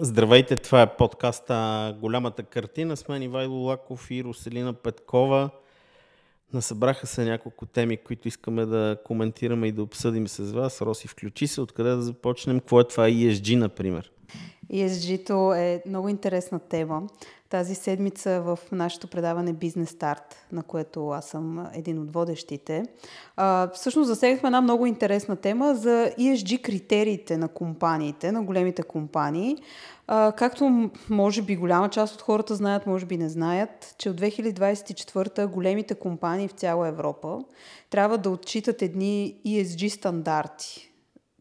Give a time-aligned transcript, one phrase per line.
[0.00, 5.50] Здравейте, това е подкаста Голямата картина с мен Ивайло Лаков и Руселина Петкова.
[6.52, 10.80] Насъбраха се няколко теми, които искаме да коментираме и да обсъдим с вас.
[10.82, 11.60] Роси, включи се.
[11.60, 12.60] Откъде да започнем?
[12.60, 14.12] Какво е това ESG, например?
[14.72, 17.02] ESG-то е много интересна тема.
[17.48, 22.84] Тази седмица в нашето предаване Бизнес Старт, на което аз съм един от водещите,
[23.74, 29.56] всъщност засегнахме една много интересна тема за ESG критериите на компаниите, на големите компании.
[30.36, 35.46] Както може би голяма част от хората знаят, може би не знаят, че от 2024
[35.46, 37.38] големите компании в цяла Европа
[37.90, 40.92] трябва да отчитат едни ESG стандарти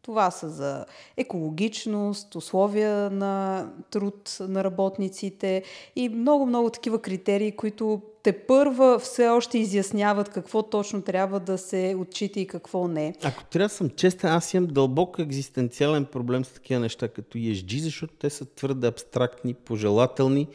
[0.06, 0.86] това са за
[1.18, 5.64] екологичност, условия на труд на работниците
[5.96, 11.96] и много-много такива критерии, които те първа все още изясняват какво точно трябва да се
[12.00, 13.16] отчита и какво не.
[13.24, 17.80] Ако трябва да съм честен, аз имам дълбок екзистенциален проблем с такива неща като ESG,
[17.80, 20.48] защото те са твърде абстрактни, пожелателни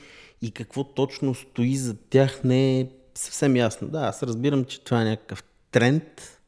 [0.42, 3.88] и какво точно стои за тях не е съвсем ясно.
[3.88, 6.40] Да, аз разбирам, че това е някакъв тренд,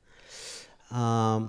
[0.91, 1.41] а,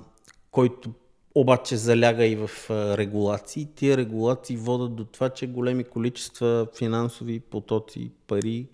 [0.52, 0.90] който
[1.36, 2.50] обаче заляга и в
[2.98, 3.68] регулации.
[3.76, 8.68] Тия регулации водят до това, че големи количества финансови потоци, пари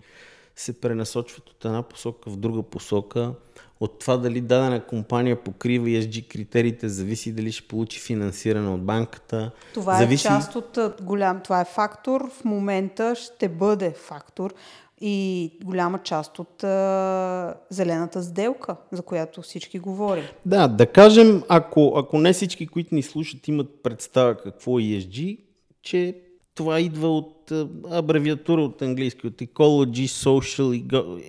[0.56, 3.32] се пренасочват от една посока в друга посока.
[3.80, 9.50] От това дали дадена компания покрива ESG критериите, зависи дали ще получи финансиране от банката.
[9.74, 10.26] Това зависи...
[10.26, 14.54] е част от голям, това е фактор, в момента ще бъде фактор
[15.00, 20.24] и голяма част от а, зелената сделка, за която всички говорим.
[20.46, 25.38] Да, да кажем, ако, ако не всички, които ни слушат, имат представа какво е ESG,
[25.82, 26.16] че
[26.54, 27.52] това идва от
[27.90, 30.74] абревиатура от английски, от Ecology, Social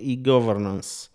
[0.00, 1.08] и Governance.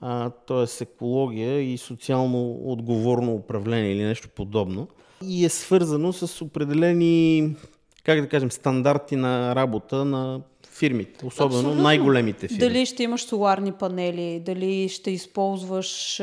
[0.00, 0.82] А, т.е.
[0.82, 4.88] екология и социално отговорно управление или нещо подобно.
[5.24, 7.54] И е свързано с определени,
[8.04, 10.40] как да кажем, стандарти на работа на
[10.72, 11.82] фирмите, особено Абсолютно.
[11.82, 12.58] най-големите фирми.
[12.58, 16.16] Дали ще имаш соларни панели, дали ще използваш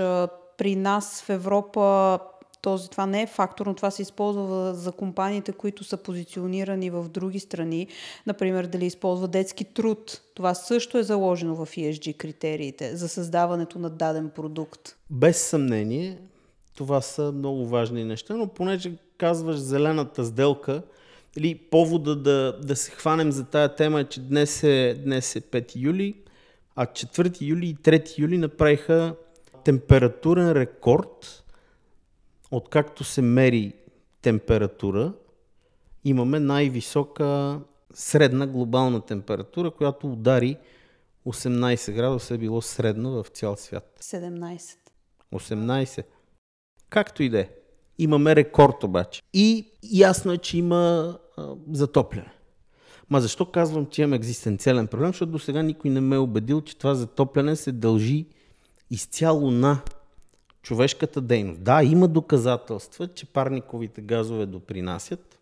[0.57, 2.19] при нас в Европа
[2.61, 7.09] този, това не е фактор, но това се използва за компаниите, които са позиционирани в
[7.09, 7.87] други страни.
[8.27, 10.21] Например, дали използва детски труд.
[10.33, 14.95] Това също е заложено в ESG критериите за създаването на даден продукт.
[15.09, 16.17] Без съмнение,
[16.75, 20.81] това са много важни неща, но понеже казваш зелената сделка,
[21.39, 25.41] или повода да, да се хванем за тая тема е, че днес е, днес е
[25.41, 26.15] 5 юли,
[26.75, 29.15] а 4 юли и 3 юли направиха
[29.65, 31.43] температурен рекорд,
[32.51, 33.73] откакто се мери
[34.21, 35.13] температура,
[36.05, 37.59] имаме най-висока
[37.93, 40.57] средна глобална температура, която удари
[41.27, 43.97] 18 градуса е било средно в цял свят.
[44.01, 44.77] 17.
[45.33, 46.03] 18.
[46.89, 47.49] Както и да е.
[47.97, 49.21] Имаме рекорд обаче.
[49.33, 51.17] И ясно е, че има
[51.71, 52.31] затопляне.
[53.09, 55.07] Ма защо казвам, че имам екзистенциален проблем?
[55.09, 58.25] Защото до сега никой не ме е убедил, че това затопляне се дължи
[58.91, 59.81] изцяло на
[60.61, 61.63] човешката дейност.
[61.63, 65.39] Да, има доказателства, че парниковите газове допринасят.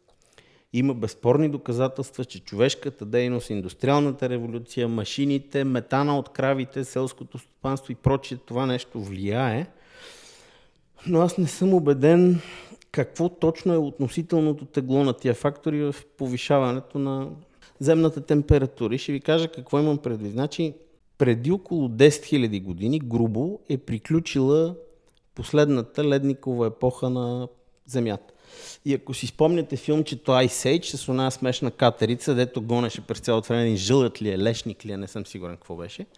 [0.73, 7.95] Има безспорни доказателства, че човешката дейност, индустриалната революция, машините, метана от кравите, селското стопанство и
[7.95, 9.67] прочие, това нещо влияе
[11.07, 12.41] но аз не съм убеден
[12.91, 17.29] какво точно е относителното тегло на тия фактори в повишаването на
[17.79, 18.95] земната температура.
[18.95, 20.31] И ще ви кажа какво имам предвид.
[20.31, 20.73] Значи,
[21.17, 24.75] преди около 10 000 години, грубо, е приключила
[25.35, 27.47] последната ледникова епоха на
[27.85, 28.33] Земята.
[28.85, 33.47] И ако си спомняте филмчето Ice Age с една смешна катерица, дето гонеше през цялото
[33.47, 36.05] време жълът ли е, лешник ли е, не съм сигурен какво беше–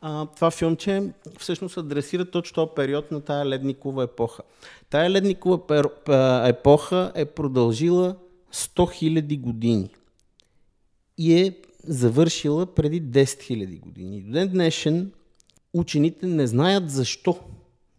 [0.00, 4.42] а, това филмче всъщност адресира точно този период на тая ледникова епоха.
[4.90, 5.60] Тая ледникова
[6.48, 8.16] епоха е продължила
[8.52, 9.90] 100 000 години
[11.18, 14.22] и е завършила преди 10 000 години.
[14.22, 15.12] До ден днешен
[15.74, 17.38] учените не знаят защо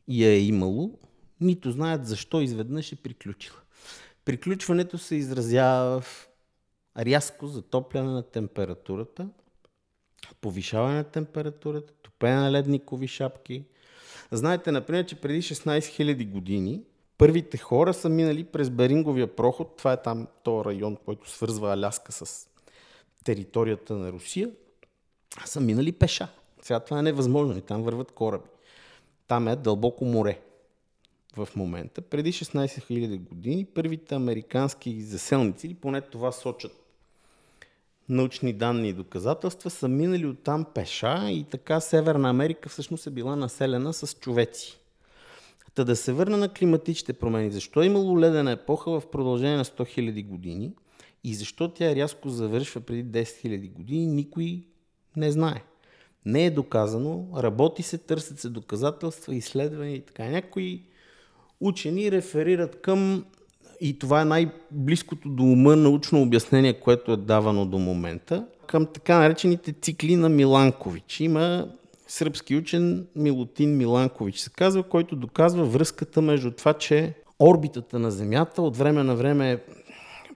[0.07, 0.99] я е имало,
[1.41, 3.57] нито знаят защо изведнъж е приключила.
[4.25, 6.29] Приключването се изразява в
[6.97, 9.29] рязко затопляне на температурата–
[10.41, 13.63] повишаване на температурата, топене на ледникови шапки.
[14.31, 16.81] Знаете, например, че преди 16 000 години
[17.17, 19.77] първите хора са минали през Беринговия проход.
[19.77, 22.47] Това е там този район, който свързва Аляска с
[23.23, 24.51] територията на Русия.
[25.45, 26.27] Са минали пеша.
[26.61, 28.49] Сега това е невъзможно и там върват кораби.
[29.27, 30.39] Там е дълбоко море
[31.37, 32.01] в момента.
[32.01, 36.71] Преди 16 000 години първите американски заселници, или поне това сочат
[38.09, 43.35] научни данни и доказателства, са минали оттам пеша и така Северна Америка всъщност е била
[43.35, 44.79] населена с човеци.
[45.75, 47.51] Та да се върна на климатичните промени.
[47.51, 50.73] Защо е имало ледена епоха в продължение на 100 000 години
[51.23, 54.63] И защо тя рязко завършва преди 10 000 години, никой
[55.15, 55.63] не знае.
[56.25, 60.25] Не е доказано, работи се, търсят се доказателства, изследвания и така.
[60.25, 60.83] Някои
[61.59, 63.25] учени реферират към,
[63.81, 69.19] и това е най-близкото до ума научно обяснение, което е давано до момента, към така
[69.19, 71.19] наречените цикли на Миланкович.
[71.19, 71.67] Има
[72.07, 78.61] сръбски учен Милутин Миланкович се казва, който доказва връзката между това, че орбитата на Земята
[78.61, 79.63] от време на време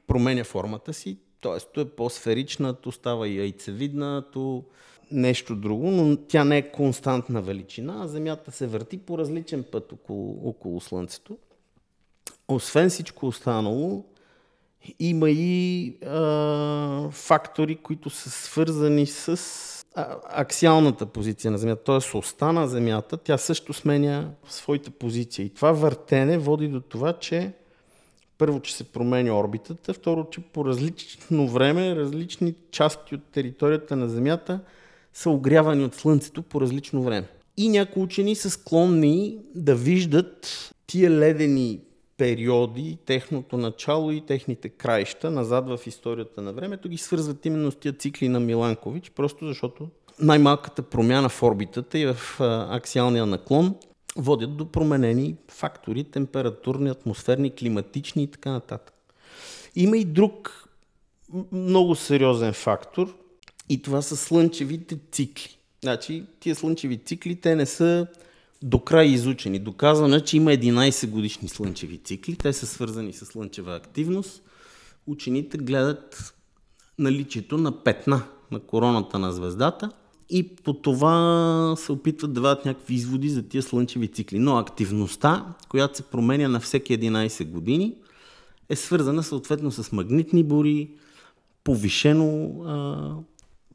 [0.07, 1.60] променя формата си, т.е.
[1.74, 4.63] то е по-сферична, то става и яйцевидна, то
[5.12, 9.92] нещо друго, но тя не е константна величина, а Земята се върти по различен път
[9.92, 11.38] около, около Слънцето.
[12.48, 14.06] Освен всичко останало,
[15.00, 19.40] има и а, фактори, които са свързани с
[19.95, 22.18] а, аксиалната позиция на Земята, т.е.
[22.18, 25.45] оста на Земята, тя също сменя своите позиции.
[25.45, 27.54] И това въртене води до това, че
[28.38, 34.10] първо, че се променя орбитата, второ, че по различно време различни части от територията на
[34.10, 34.60] Земята
[35.13, 37.28] са огрявани от Слънцето по различно време.
[37.57, 41.80] И някои учени са склонни да виждат тия ледени
[42.24, 47.75] периоди, техното начало и техните краища назад в историята на времето ги свързват именно с
[47.75, 49.90] тия цикли на Миланкович, просто защото
[50.20, 52.18] най-малката промяна в орбитата и в
[52.70, 53.75] аксиалния наклон
[54.16, 58.96] водят до променени фактори, температурни, атмосферни, климатични и така нататък.
[59.76, 60.69] Има и друг
[61.52, 63.18] много сериозен фактор
[63.69, 65.58] и това са слънчевите цикли.
[65.81, 68.08] Значи, тия слънчеви цикли, те не са
[68.63, 69.60] до край изучени.
[69.60, 72.36] Доказано е, че има 11 годишни слънчеви цикли.
[72.36, 74.44] Те са свързани с слънчева активност.
[75.07, 76.33] Учените гледат
[77.00, 79.92] наличието на петна на короната на звездата
[80.30, 84.39] и по това се опитват да дават някакви изводи за тия слънчеви цикли.
[84.39, 87.95] Но активността, която се променя на всеки 11 години,
[88.69, 90.92] е свързана съответно с магнитни бури,
[91.63, 93.16] повишено а,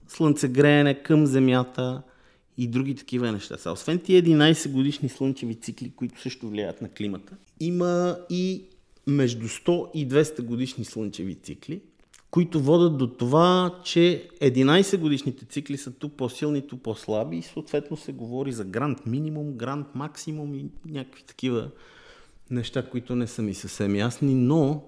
[0.09, 2.03] слънцегреене към Земята
[2.59, 3.59] и други такива неща.
[3.59, 8.65] Са, освен тия 11 годишни слънчеви цикли, които също влияят на климата, има и
[9.07, 11.81] между 100 и 200 годишни слънчеви цикли,
[12.31, 17.97] които водят до това, че 11 годишните цикли са ту по-силни, ту по-слаби и съответно
[17.97, 21.71] се говори за грант минимум, грант максимум и някакви такива
[22.51, 24.85] неща, които не са ми съвсем ясни, но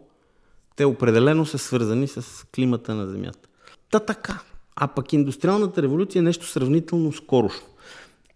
[0.77, 3.49] те определено са свързани с климата на Земята.
[3.91, 4.43] Та така.
[4.77, 7.67] А пък индустриалната революция е нещо сравнително скорошно.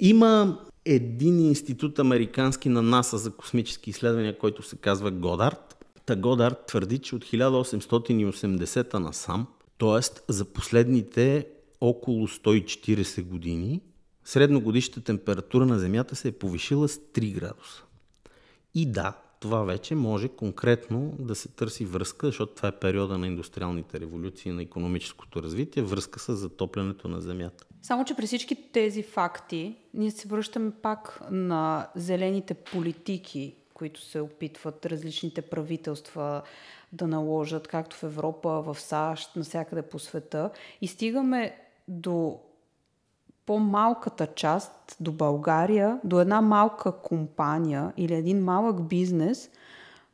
[0.00, 5.84] Има един институт американски на НАСА за космически изследвания, който се казва Годард.
[6.06, 9.46] Та Годард твърди, че от 1880 насам,
[9.78, 10.32] т.е.
[10.32, 11.46] за последните
[11.80, 13.80] около 140 години,
[14.24, 17.82] средногодишната температура на Земята се е повишила с 3 градуса.
[18.74, 23.26] И да, това вече може конкретно да се търси връзка, защото това е периода на
[23.26, 27.64] индустриалните революции, на економическото развитие, връзка с затоплянето на Земята.
[27.82, 34.20] Само, че при всички тези факти, ние се връщаме пак на зелените политики, които се
[34.20, 36.42] опитват различните правителства
[36.92, 40.50] да наложат, както в Европа, в САЩ, навсякъде по света.
[40.80, 41.56] И стигаме
[41.88, 42.40] до
[43.46, 49.50] по-малката част до България, до една малка компания или един малък бизнес,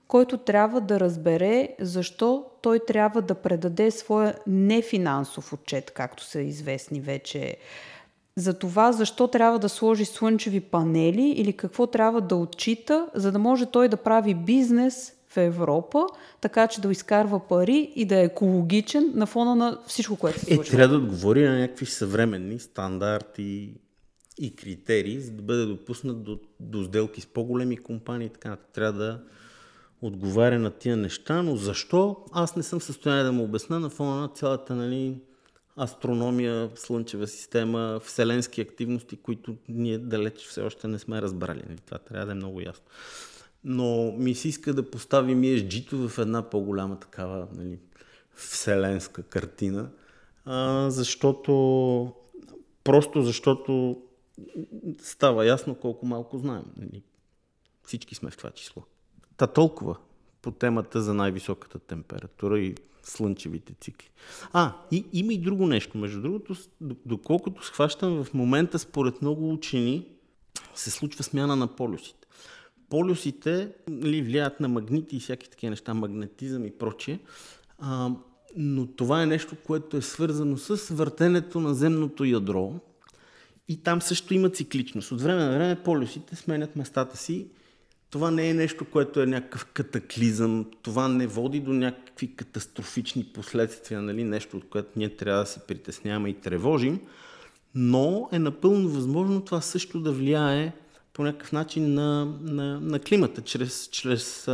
[0.08, 7.00] който трябва да разбере защо той трябва да предаде своя нефинансов отчет, както са известни
[7.00, 7.56] вече,
[8.36, 13.38] за това защо трябва да сложи слънчеви панели или какво трябва да отчита, за да
[13.38, 16.06] може той да прави бизнес в Европа,
[16.40, 20.54] така че да изкарва пари и да е екологичен на фона на всичко, което се
[20.54, 20.74] случва.
[20.74, 23.74] Е, трябва да отговори на някакви съвременни стандарти
[24.38, 28.28] и критерии, за да бъде допуснат до, до сделки с по-големи компании.
[28.28, 29.20] Така, трябва да
[30.02, 32.16] отговаря на тия неща, но защо?
[32.32, 35.20] Аз не съм в състояние да му обясна на фона на цялата нали,
[35.80, 41.62] астрономия, слънчева система, вселенски активности, които ние далеч все още не сме разбрали.
[41.68, 41.78] Нали?
[41.86, 42.84] Това трябва да е много ясно
[43.64, 47.78] но ми се иска да поставим ESG-то в една по-голяма такава нали,
[48.34, 49.90] вселенска картина,
[50.44, 52.12] а, защото
[52.84, 54.02] просто защото
[55.02, 56.64] става ясно колко малко знаем.
[56.76, 57.02] Нали.
[57.86, 58.82] Всички сме в това число.
[59.36, 59.96] Та толкова
[60.42, 64.10] по темата за най-високата температура и слънчевите цикли.
[64.52, 65.98] А, и, има и друго нещо.
[65.98, 66.56] Между другото,
[67.06, 70.06] доколкото схващам в момента, според много учени,
[70.74, 72.19] се случва смяна на полюсите
[72.90, 77.18] полюсите нали, влияят на магнити и всяки такива неща, магнетизъм и прочие.
[77.78, 78.10] А,
[78.56, 82.74] но това е нещо, което е свързано с въртенето на земното ядро.
[83.68, 85.12] И там също има цикличност.
[85.12, 87.46] От време на време полюсите сменят местата си
[88.10, 94.02] това не е нещо, което е някакъв катаклизъм, това не води до някакви катастрофични последствия,
[94.02, 94.24] нали?
[94.24, 97.00] нещо, от което ние трябва да се притесняваме и тревожим,
[97.74, 100.72] но е напълно възможно това също да влияе
[101.20, 104.48] по някакъв начин на, на, на климата, чрез, чрез,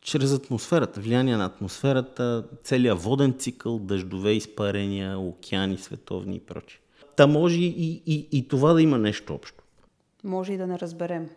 [0.00, 6.80] чрез атмосферата, влияние на атмосферата, целият воден цикъл, дъждове, изпарения, океани, световни и прочие.
[7.16, 9.64] Та може и, и, и това да има нещо общо.
[10.24, 11.28] Може и да не разберем.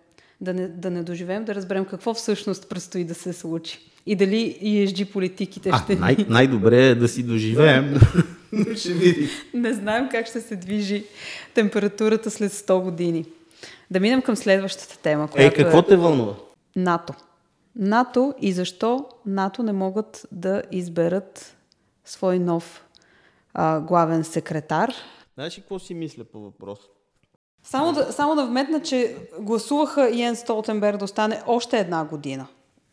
[0.41, 3.79] Да не, да не доживеем, да разберем какво всъщност предстои да се случи.
[4.05, 5.93] И дали ESG политиките ще...
[5.93, 7.99] А, най- най-добре е да си доживеем.
[8.75, 9.29] ще видим.
[9.53, 11.03] Не знаем как ще се движи
[11.53, 13.25] температурата след 100 години.
[13.91, 15.29] Да минем към следващата тема.
[15.35, 15.85] Е, какво е...
[15.85, 16.33] те вълнува?
[16.75, 17.13] НАТО.
[17.75, 21.55] НАТО и защо НАТО не могат да изберат
[22.05, 22.85] свой нов
[23.53, 24.93] а, главен секретар.
[25.33, 26.79] Знаеш ли какво си мисля по въпрос?
[27.63, 32.47] Само да, само да вметна, че гласуваха Йен Столтенберг да остане още една година.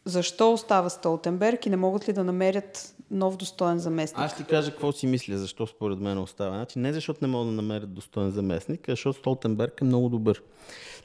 [0.04, 4.20] Защо остава Столтенберг и не могат ли да намерят нов достоен заместник?
[4.20, 6.56] Аз ти кажа какво си мисля, защо според мен остава.
[6.56, 10.42] Значи, не защото не могат да намерят достоен заместник, а защото Столтенберг е много добър.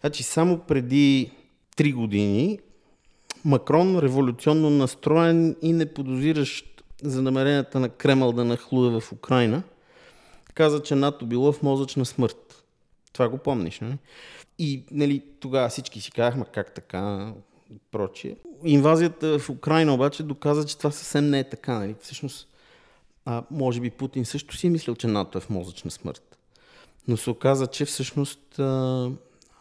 [0.02, 1.32] Значи, само преди
[1.76, 2.60] три години
[3.46, 9.64] Макрон, революционно настроен и не подозиращ за намеренията на Кремъл да нахлуе в Украина,
[10.54, 12.64] каза, че НАТО било в мозъчна смърт.
[13.14, 13.98] Това го помниш, не?
[14.60, 17.34] И нали, тогава всички си казахме как така,
[17.92, 18.36] прочие.
[18.64, 21.80] Инвазията в Украина обаче доказа, че това съвсем не е така.
[21.80, 21.96] Нали?
[22.02, 22.48] Всъщност,
[23.26, 26.38] а, може би Путин също си е мислил, че НАТО е в мозъчна смърт.
[27.08, 29.10] Но се оказа, че всъщност а,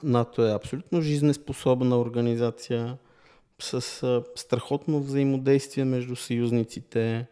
[0.03, 2.97] НАТО е абсолютно жизнеспособна организация
[3.59, 7.27] с а, страхотно взаимодействие между съюзниците.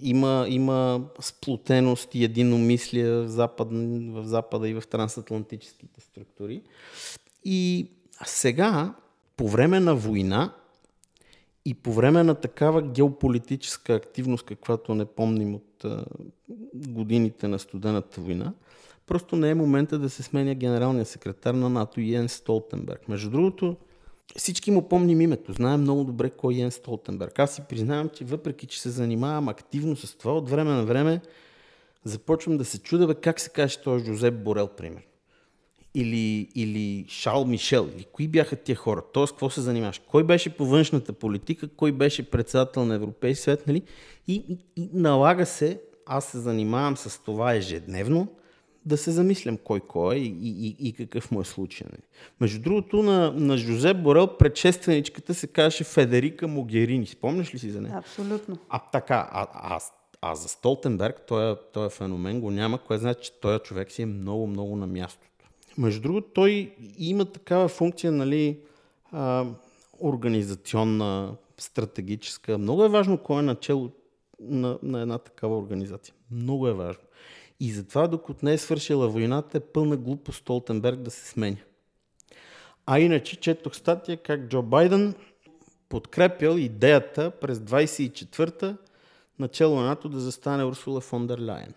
[0.00, 3.68] Има, има сплотеност и единомислие в, запад,
[4.12, 6.62] в Запада и в трансатлантическите структури.
[7.44, 7.90] И
[8.24, 8.94] сега
[9.36, 10.52] по време на война
[11.64, 15.86] и по време на такава геополитическа активност, каквато не помним от
[16.74, 18.52] годините на студената война,
[19.06, 23.08] просто не е момента да се сменя генералния секретар на НАТО Йен Столтенберг.
[23.08, 23.76] Между другото,
[24.36, 27.38] всички му помним името, знаем много добре кой е Йен Столтенберг.
[27.38, 31.20] Аз си признавам, че въпреки, че се занимавам активно с това, от време на време
[32.04, 35.02] започвам да се чуда бе, как се каже този Жозеп Борел, пример
[35.94, 39.02] или, или Шал Мишел, или кои бяха тия хора?
[39.12, 40.00] Тоест, какво се занимаваш?
[40.08, 43.82] Кой беше по външната политика, кой беше председател на Европейски свет, нали?
[44.28, 48.28] И, и, и налага се, аз се занимавам с това ежедневно,
[48.86, 51.86] да се замислям кой кой е и, и, и какъв му е случай.
[51.92, 52.02] Нали?
[52.40, 57.06] Между другото, на, на Жозеп Борел предшественичката се казваше Федерика Могерини.
[57.06, 57.94] Спомняш ли си за нея?
[57.98, 58.58] Абсолютно.
[58.68, 59.80] А така, а, а,
[60.20, 64.06] а за Столтенберг, той, той феномен го няма, което значи, че този човек си е
[64.06, 65.26] много, много на място.
[65.78, 68.58] Между другото, той има такава функция, нали,
[69.12, 69.46] а,
[70.00, 72.58] организационна, стратегическа.
[72.58, 73.90] Много е важно кой е начало
[74.40, 76.14] на, на една такава организация.
[76.30, 77.02] Много е важно.
[77.60, 81.56] И затова, докато не е свършила войната, е пълна глупост Столтенберг да се сменя.
[82.86, 85.14] А иначе четох статия как Джо Байден
[85.88, 88.76] подкрепял идеята през 24-та
[89.38, 91.74] начало на НАТО да застане Урсула фон дер Лайен.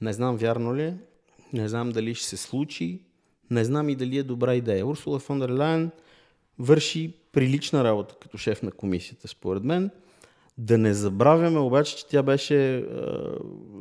[0.00, 0.96] Не знам вярно ли е,
[1.52, 3.00] не знам дали ще се случи,
[3.50, 4.86] не знам и дали е добра идея.
[4.86, 5.90] Урсула фон дер Лайен
[6.58, 9.90] върши прилична работа като шеф на комисията, според мен.
[10.58, 12.84] Да не забравяме обаче, че тя беше е,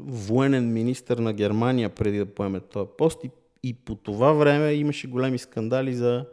[0.06, 3.30] военен министр на Германия преди да поеме този пост и,
[3.64, 6.26] и по това време имаше големи скандали за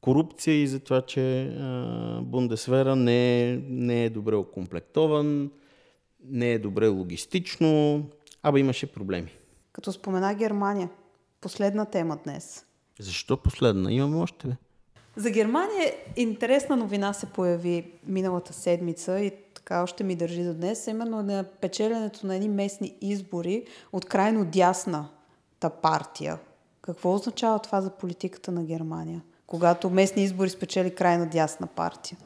[0.00, 1.50] корупция и за това, че е,
[2.20, 5.50] Бундесвера не е, не е добре окомплектован,
[6.24, 8.02] не е добре логистично,
[8.42, 9.30] абе имаше проблеми.
[9.72, 10.88] Като спомена Германия,
[11.44, 12.64] Последна тема днес.
[13.00, 13.92] Защо последна?
[13.92, 14.48] Имаме още.
[14.48, 14.54] Бе.
[15.16, 20.86] За Германия интересна новина се появи миналата седмица и така още ми държи до днес,
[20.86, 26.38] именно на печеленето на едни местни избори от крайно дясната партия.
[26.82, 32.18] Какво означава това за политиката на Германия, когато местни избори спечели крайна дясна партия?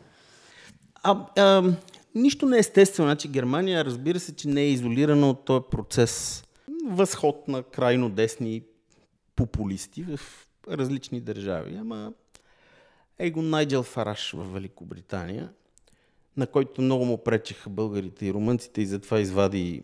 [1.03, 1.73] А, а,
[2.15, 3.09] нищо не е естествено.
[3.09, 6.45] Значи Германия, разбира се, че не е изолирана от този процес.
[6.87, 8.63] Възход на крайно десни
[9.39, 10.21] популисти в
[10.69, 11.77] различни държави.
[11.81, 12.13] Ама
[13.19, 15.53] его Найджел Фараш в Великобритания,
[16.37, 19.83] на който много му пречеха българите и румънците и затова извади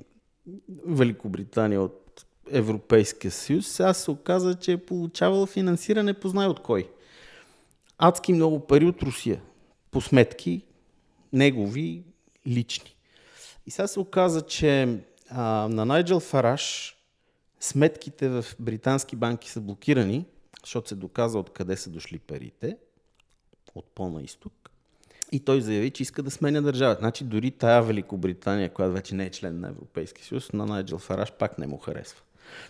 [0.86, 6.90] Великобритания от Европейския съюз, сега се оказа, че е получавал финансиране познай от кой.
[7.98, 9.42] Адски много пари от Русия.
[9.90, 10.62] По сметки
[11.32, 12.02] негови
[12.46, 12.96] лични.
[13.66, 14.98] И сега се оказа, че
[15.30, 16.93] а, на Найджел Фараш
[17.64, 20.26] сметките в британски банки са блокирани,
[20.64, 22.76] защото се доказа откъде са дошли парите.
[23.74, 24.70] от по-на изток.
[25.32, 27.00] И той заяви, че иска да сменя държавата.
[27.00, 31.32] Значи дори тая Великобритания, която вече не е член на Европейския съюз, на Найджел Фараш
[31.32, 32.20] пак не му харесва.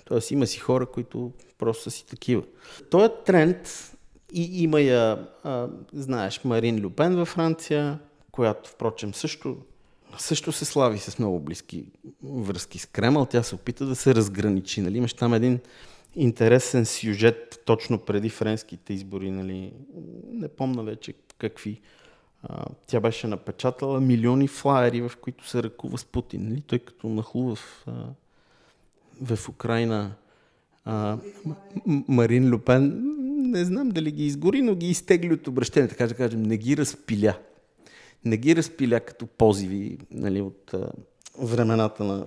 [0.04, 2.42] Тоест има си хора, които просто са си такива.
[2.90, 3.92] Той е тренд
[4.32, 7.98] и има я, а, знаеш, Марин Люпен във Франция,
[8.32, 9.56] която, впрочем, също,
[10.18, 11.84] също се слави с много близки
[12.22, 13.26] връзки с Кремъл.
[13.26, 14.80] Тя се опита да се разграничи.
[14.80, 14.98] Нали?
[14.98, 15.58] Имаш там един
[16.16, 19.30] интересен сюжет точно преди френските избори.
[19.30, 19.72] Нали?
[20.32, 21.80] Не помна вече какви.
[22.86, 26.48] Тя беше напечатала милиони флаери, в които се ръкува с Путин.
[26.48, 26.60] Нали?
[26.60, 27.86] Той като нахлува в,
[29.22, 30.14] в Украина
[30.84, 31.18] а,
[31.86, 33.02] Марин Люпен,
[33.50, 36.76] не знам дали ги изгори, но ги изтегли от обращение, така да кажем, не ги
[36.76, 37.38] разпиля.
[38.24, 40.74] Не ги разпиля като позиви нали, от
[41.38, 42.26] времената на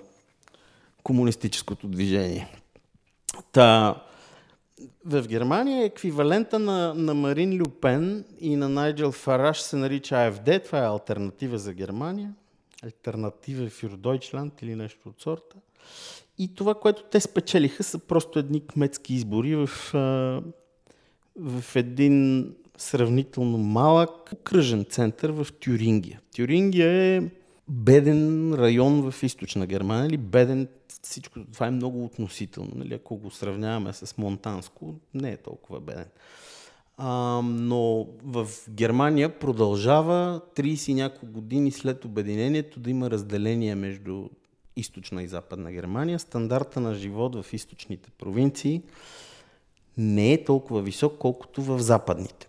[1.04, 2.48] комунистическото движение.
[3.52, 3.96] Та,
[5.06, 10.64] в Германия еквивалента на, на Марин Люпен и на Найджел Фараш се нарича АФД.
[10.66, 12.34] Това е альтернатива за Германия.
[12.84, 15.56] Альтернатива в Дойчланд или нещо от сорта.
[16.38, 19.70] И това, което те спечелиха, са просто едни кметски избори в,
[21.36, 22.46] в един
[22.78, 26.22] сравнително малък окръжен център в Тюрингия.
[26.36, 27.22] Тюрингия е
[27.68, 30.68] беден район в източна Германия, или беден,
[31.02, 32.72] всичко това е много относително.
[32.76, 32.94] Нали?
[32.94, 36.06] Ако го сравняваме с Монтанско, не е толкова беден.
[36.98, 44.30] А, но в Германия продължава 30 няколко години след обединението да има разделение между
[44.76, 46.20] източна и западна Германия.
[46.20, 48.82] Стандарта на живот в източните провинции
[49.98, 52.48] не е толкова висок, колкото в западните.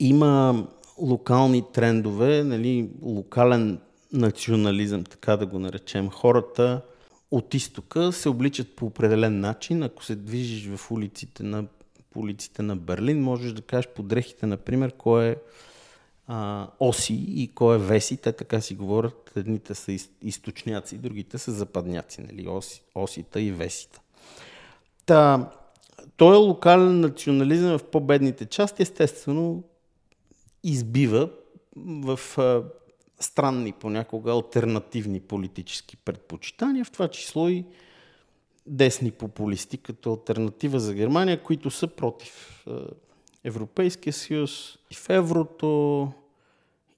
[0.00, 0.66] Има
[0.98, 3.80] локални трендове, нали, локален
[4.12, 6.10] национализъм, така да го наречем.
[6.10, 6.82] Хората
[7.30, 9.82] от изтока се обличат по определен начин.
[9.82, 11.64] Ако се движиш в улиците на,
[12.10, 15.36] по улиците на Берлин, можеш да кажеш по дрехите, например, кой е
[16.26, 18.16] а, оси и кой е веси.
[18.16, 19.32] Те така си говорят.
[19.36, 22.22] Едните са източняци, другите са западняци.
[22.22, 22.48] Нали?
[22.48, 24.00] Оси, осита и весита.
[25.06, 25.50] Та,
[26.16, 29.62] той е локален национализъм в по-бедните части, естествено,
[30.64, 31.30] избива
[31.76, 32.62] в а,
[33.20, 37.64] странни понякога альтернативни политически предпочитания, в това число и
[38.66, 42.86] десни популисти като альтернатива за Германия, които са против а,
[43.44, 46.08] Европейския съюз, в еврото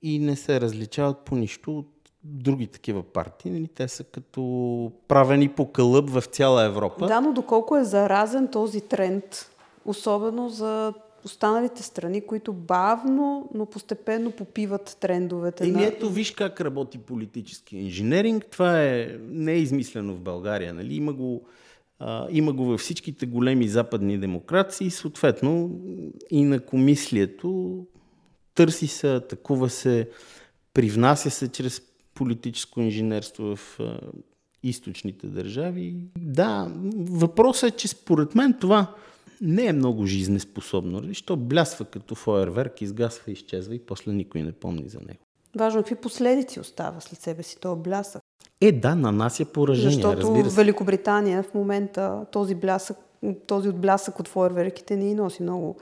[0.02, 1.88] и не се различават по нищо от
[2.24, 3.50] други такива партии.
[3.50, 3.68] Нали?
[3.68, 7.06] Те са като правени по кълъп в цяла Европа.
[7.06, 9.24] Да, но доколко е заразен този тренд,
[9.84, 15.66] особено за останалите страни, които бавно, но постепенно попиват трендовете.
[15.66, 15.84] И на...
[15.84, 18.46] ето виж как работи политически инженеринг.
[18.46, 20.74] Това е, не е измислено в България.
[20.74, 20.94] Нали?
[20.94, 21.42] Има, го,
[21.98, 24.90] а, има го във всичките големи западни демокрации.
[24.90, 25.80] Съответно
[26.30, 27.78] и на комислието
[28.54, 30.08] търси се, атакува се,
[30.74, 31.82] привнася се чрез
[32.14, 33.98] политическо инженерство в а,
[34.62, 35.96] източните държави.
[36.18, 38.94] Да, въпросът е, че според мен това
[39.40, 41.02] не е много жизнеспособно.
[41.02, 41.44] Защо нали?
[41.44, 45.20] блясва като фойерверк, изгасва, изчезва и после никой не помни за него.
[45.56, 48.22] Важно какви последици остава след себе си този блясък.
[48.60, 50.56] Е, да, нанася поражение, Защото разбира се.
[50.56, 52.96] Великобритания в момента този, блясък,
[53.46, 55.76] този отблясък от фойерверките ни носи много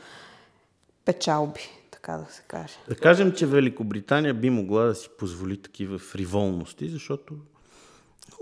[1.05, 2.75] печалби, така да се каже.
[2.89, 7.35] Да кажем, че Великобритания би могла да си позволи такива фриволности, защото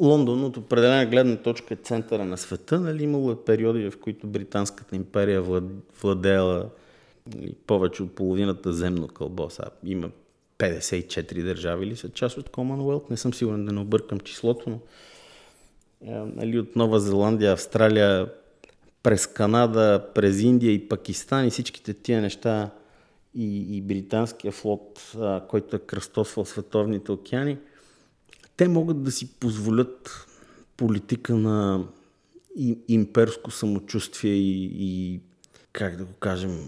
[0.00, 2.80] Лондон от определена гледна точка е центъра на света.
[2.80, 5.44] Нали, имало е периоди, в които Британската империя
[6.02, 6.70] владеела
[7.34, 9.50] нали, повече от половината земно кълбо.
[9.50, 10.10] Сега има
[10.58, 13.10] 54 държави или са част от Commonwealth.
[13.10, 14.80] Не съм сигурен да не объркам числото, но
[16.06, 18.32] е, нали, от Нова Зеландия, Австралия,
[19.02, 22.70] през Канада, през Индия и Пакистан и всичките тия неща
[23.34, 27.58] и, и британския флот, а, който е кръстосвал световните океани–
[28.58, 30.26] те могат да си позволят
[30.76, 31.84] политика на
[32.88, 35.20] имперско самочувствие и, и
[35.72, 36.66] как да го кажем,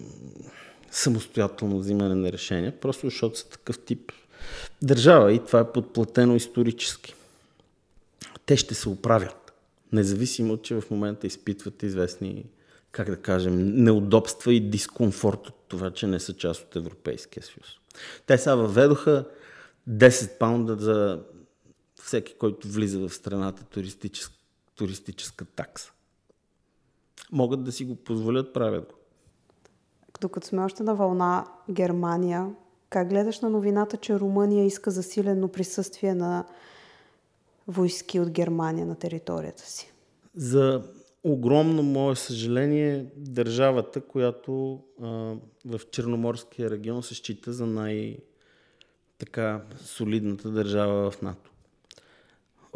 [0.91, 4.13] самостоятелно взимане на решения, просто защото са такъв тип
[4.83, 7.15] държава и това е подплатено исторически.
[8.47, 9.53] Те ще се оправят,
[9.93, 12.45] независимо, че в момента изпитват известни,
[12.93, 17.67] как да кажем, неудобства и дискомфорт от това, че не са част от Европейския съюз.
[18.27, 19.25] Те сега въведоха
[19.89, 21.21] 10 паунда за
[22.05, 24.35] всеки, който влиза в страната туристическа,
[24.75, 25.93] туристическа такса.
[27.33, 28.95] Могат да си го позволят, правят го.
[30.21, 32.55] Докато сме още на вълна Германия,
[32.91, 36.45] как гледаш на новината, че Румъния иска засилено присъствие на
[37.69, 39.93] войски от Германия на територията си?
[40.35, 40.83] За
[41.25, 45.07] огромно мое съжаление държавата, която а,
[45.65, 48.17] в Черноморския регион се счита за най-
[49.19, 51.50] така солидната държава в НАТО.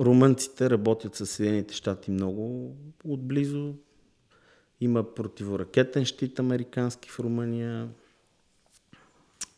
[0.01, 3.75] Румънците работят с Съединените щати много отблизо.
[4.81, 7.89] Има противоракетен щит американски в Румъния.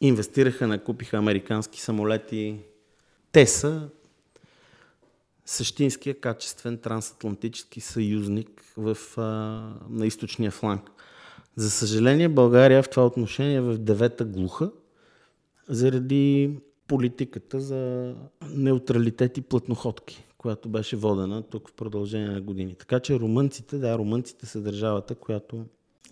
[0.00, 2.58] Инвестираха, накупиха американски самолети.
[3.32, 3.88] Те са
[5.46, 9.22] същинския качествен трансатлантически съюзник в, а,
[9.90, 10.90] на източния фланг.
[11.56, 14.70] За съжаление, България в това отношение е в девета глуха,
[15.68, 18.14] заради политиката за
[18.50, 22.74] неутралитет и плътноходки, която беше водена тук в продължение на години.
[22.74, 25.64] Така че румънците, да, румънците са държавата, която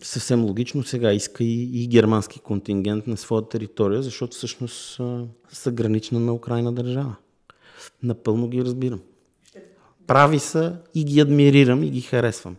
[0.02, 5.00] съвсем логично сега иска и, и германски контингент на своя територия, защото всъщност
[5.48, 7.16] са гранична на Украина държава.
[8.02, 9.00] Напълно ги разбирам.
[10.06, 12.56] Прави са и ги адмирирам и ги харесвам.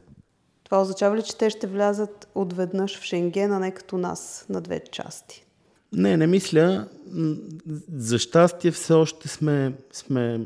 [0.64, 4.62] Това означава ли, че те ще влязат отведнъж в Шенген, а не като нас на
[4.62, 5.45] две части?
[5.94, 6.88] Не, не мисля.
[7.96, 10.42] За щастие все още сме, сме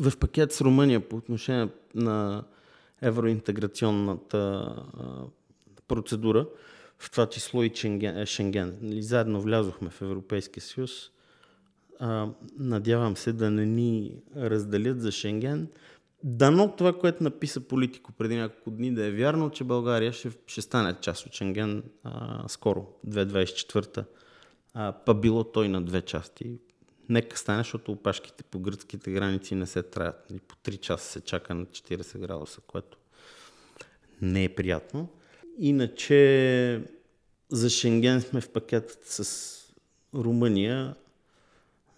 [0.00, 2.44] в пакет с Румъния по отношение на
[3.02, 4.74] евроинтеграционната
[5.88, 6.46] процедура,
[6.98, 8.26] в това число и Шенген.
[8.26, 8.78] Шенген.
[8.82, 11.10] Нали, заедно влязохме в Европейския съюз.
[12.58, 15.68] Надявам се да не ни разделят за Шенген.
[16.24, 20.62] Дано това, което написа политико преди няколко дни, да е вярно, че България ще, ще
[20.62, 24.04] стане част от Шенген а, скоро, 2024
[24.74, 26.58] а, па било той на две части.
[27.08, 30.26] Нека стане, защото опашките по гръцките граници не се траят.
[30.34, 32.98] И по 3 часа се чака на 40 градуса, което
[34.22, 35.08] не е приятно.
[35.58, 36.82] Иначе
[37.48, 39.58] за Шенген сме в пакет с
[40.14, 40.94] Румъния,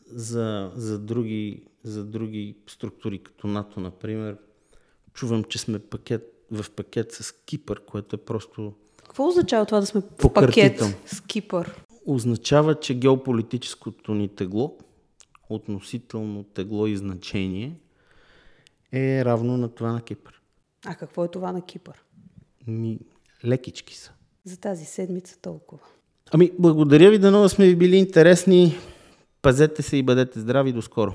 [0.06, 4.36] за, за, други, за други структури, като НАТО, например.
[5.12, 8.72] Чувам, че сме пакет, в пакет с Кипър, което е просто...
[8.96, 11.82] Какво означава това да сме в пакет с Кипър?
[12.06, 14.78] Означава, че геополитическото ни тегло,
[15.48, 17.76] относително тегло и значение,
[18.92, 20.40] е равно на това на Кипър.
[20.86, 22.02] А какво е това на Кипър?
[22.66, 22.98] Ми,
[23.44, 24.12] лекички са.
[24.44, 25.82] За тази седмица толкова.
[26.32, 28.74] Ами, благодаря ви, да много сме ви били интересни.
[29.44, 30.72] Пазете се и бъдете здрави.
[30.72, 31.14] До скоро.